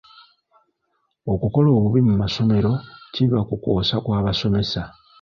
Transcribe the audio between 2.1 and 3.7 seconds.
masomero kiva ku